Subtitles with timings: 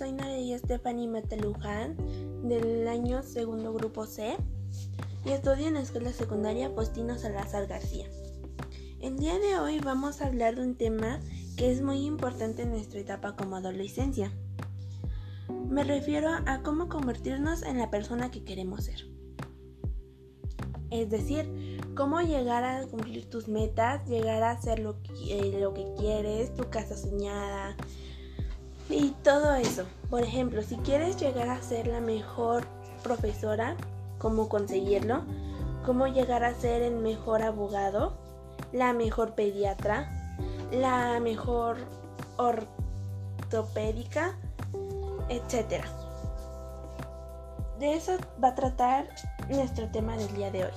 [0.00, 1.94] soy Nadia Stephanie Mataluján
[2.48, 4.34] del año segundo grupo C
[5.26, 8.06] y estudio en la escuela secundaria Postino Salazar García.
[9.02, 11.20] El día de hoy vamos a hablar de un tema
[11.58, 14.32] que es muy importante en nuestra etapa como adolescencia.
[15.68, 19.04] Me refiero a cómo convertirnos en la persona que queremos ser.
[20.90, 24.70] Es decir, cómo llegar a cumplir tus metas, llegar a que,
[25.28, 27.76] eh, lo que quieres, tu casa soñada
[28.90, 29.84] y todo eso.
[30.08, 32.64] Por ejemplo, si quieres llegar a ser la mejor
[33.02, 33.76] profesora,
[34.18, 35.22] cómo conseguirlo,
[35.86, 38.14] cómo llegar a ser el mejor abogado,
[38.72, 40.10] la mejor pediatra,
[40.72, 41.78] la mejor
[42.36, 44.36] ortopédica,
[45.28, 45.84] etc.
[47.78, 49.08] De eso va a tratar
[49.48, 50.70] nuestro tema del día de hoy.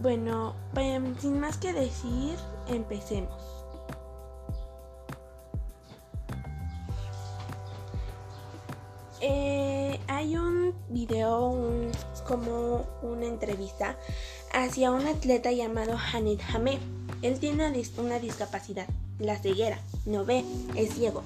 [0.00, 3.59] Bueno, em, sin más que decir, empecemos.
[9.20, 11.54] Eh, hay un video,
[12.26, 13.96] como una entrevista
[14.52, 16.78] hacia un atleta llamado Haned Hamé.
[17.22, 18.86] Él tiene una discapacidad,
[19.18, 21.22] la ceguera, no ve, es ciego.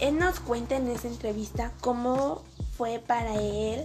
[0.00, 2.42] Él nos cuenta en esa entrevista cómo
[2.76, 3.84] fue para él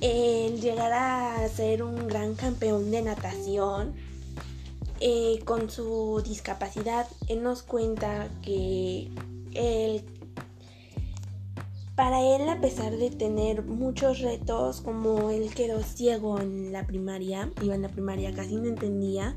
[0.00, 3.94] el llegar a ser un gran campeón de natación.
[5.00, 9.08] Eh, con su discapacidad, él nos cuenta que
[9.54, 10.04] él,
[11.98, 17.50] para él, a pesar de tener muchos retos, como él quedó ciego en la primaria,
[17.60, 19.34] iba en la primaria, casi no entendía,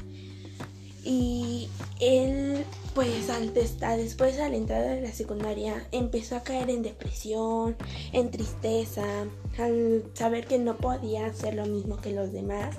[1.03, 6.83] y él, pues al después a la entrada de la secundaria, empezó a caer en
[6.83, 7.75] depresión,
[8.13, 9.05] en tristeza,
[9.57, 12.77] al saber que no podía hacer lo mismo que los demás.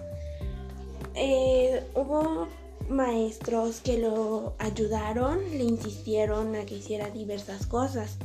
[1.16, 2.46] Eh, hubo
[2.88, 8.18] maestros que lo ayudaron, le insistieron a que hiciera diversas cosas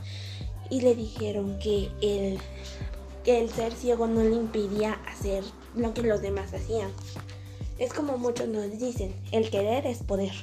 [0.70, 2.39] y le dijeron que el,
[3.23, 5.44] que el ser ciego no le impedía hacer
[5.76, 6.92] lo que los demás hacían.
[7.78, 10.33] Es como muchos nos dicen, el querer es poder.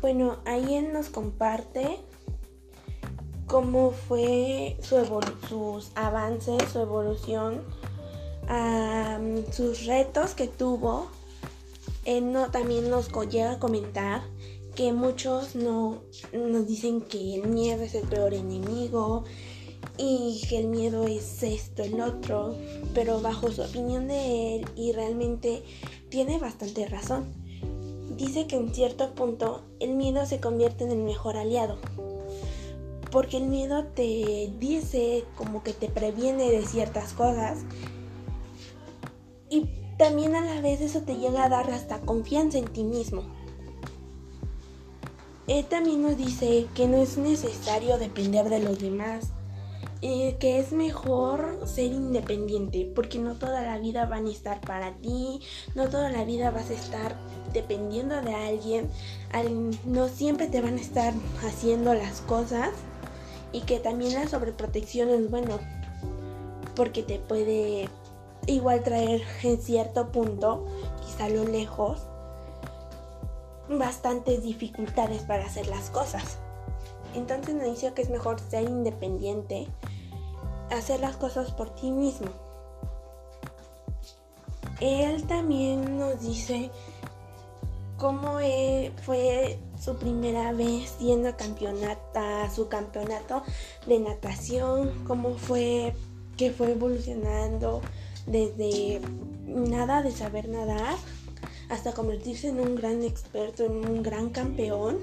[0.00, 1.98] Bueno, ahí él nos comparte
[3.46, 4.96] cómo fue su
[5.48, 7.62] sus avances, su evolución,
[9.50, 11.08] sus retos que tuvo.
[12.04, 14.22] Él no, también nos llega a comentar
[14.74, 16.02] que muchos no,
[16.32, 19.24] nos dicen que el miedo es el peor enemigo,
[19.96, 22.56] y que el miedo es esto, el otro,
[22.94, 25.62] pero bajo su opinión de él y realmente
[26.08, 27.32] tiene bastante razón.
[28.16, 31.78] Dice que en cierto punto el miedo se convierte en el mejor aliado,
[33.10, 37.60] porque el miedo te dice como que te previene de ciertas cosas
[39.48, 39.68] y
[39.98, 43.22] también a la vez eso te llega a dar hasta confianza en ti mismo.
[45.46, 49.28] Él también nos dice que no es necesario depender de los demás,
[50.00, 54.92] eh, que es mejor ser independiente, porque no toda la vida van a estar para
[54.96, 55.40] ti,
[55.74, 57.16] no toda la vida vas a estar
[57.52, 58.90] dependiendo de alguien,
[59.84, 61.14] no siempre te van a estar
[61.46, 62.70] haciendo las cosas
[63.52, 65.58] y que también la sobreprotección es bueno,
[66.74, 67.88] porque te puede
[68.46, 70.66] igual traer en cierto punto,
[71.06, 72.02] quizá lo lejos,
[73.68, 76.38] bastantes dificultades para hacer las cosas.
[77.14, 79.68] Entonces me dice que es mejor ser independiente
[80.70, 82.28] hacer las cosas por ti mismo.
[84.80, 86.70] Él también nos dice
[87.96, 93.42] cómo e, fue su primera vez yendo campeonata, su campeonato
[93.86, 95.94] de natación, cómo fue
[96.36, 97.80] que fue evolucionando
[98.26, 99.00] desde
[99.46, 100.96] nada de saber nadar
[101.74, 104.98] hasta convertirse en un gran experto, en un gran campeón.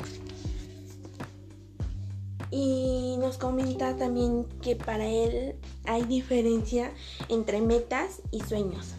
[2.50, 5.56] Y nos comenta también que para él
[5.86, 6.92] hay diferencia
[7.30, 8.96] entre metas y sueños.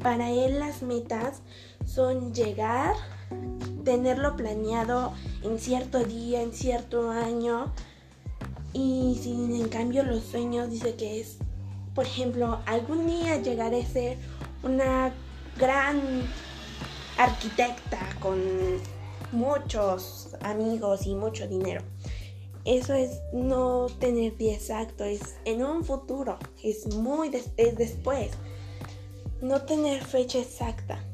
[0.00, 1.42] Para él las metas
[1.86, 2.94] son llegar,
[3.84, 7.72] tenerlo planeado en cierto día, en cierto año.
[8.72, 11.36] Y sin en cambio los sueños dice que es,
[11.94, 14.16] por ejemplo, algún día llegar a ser
[14.62, 15.12] una
[15.58, 16.00] gran
[17.18, 18.40] arquitecta con
[19.32, 21.82] muchos amigos y mucho dinero.
[22.64, 28.30] Eso es no tener día exacto, es en un futuro, es muy es después.
[29.40, 31.04] No tener fecha exacta.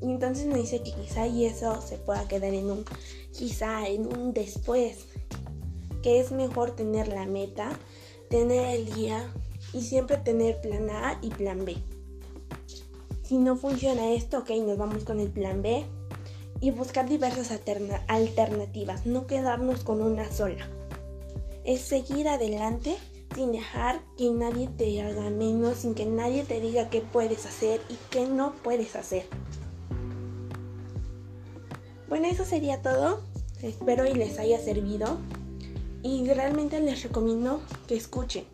[0.00, 2.84] Entonces me dice que quizá y eso se pueda quedar en un
[3.32, 5.06] quizá en un después.
[6.02, 7.78] Que es mejor tener la meta,
[8.30, 9.32] tener el día
[9.72, 11.76] y siempre tener plan A y plan B.
[13.32, 15.86] Si no funciona esto, ok, nos vamos con el plan B
[16.60, 17.50] y buscar diversas
[18.06, 20.68] alternativas, no quedarnos con una sola.
[21.64, 22.94] Es seguir adelante
[23.34, 27.80] sin dejar que nadie te haga menos, sin que nadie te diga qué puedes hacer
[27.88, 29.24] y qué no puedes hacer.
[32.10, 33.22] Bueno, eso sería todo.
[33.62, 35.16] Espero y les haya servido.
[36.02, 38.44] Y realmente les recomiendo que escuchen.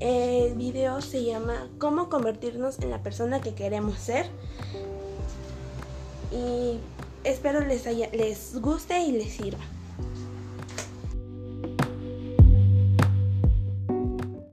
[0.00, 4.26] El video se llama Cómo convertirnos en la persona que queremos ser.
[6.32, 6.78] Y
[7.22, 9.62] espero les, les guste y les sirva.